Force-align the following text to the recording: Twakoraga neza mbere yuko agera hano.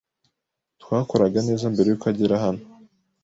Twakoraga 0.81 1.39
neza 1.47 1.65
mbere 1.73 1.87
yuko 1.89 2.05
agera 2.11 2.35
hano. 2.43 2.63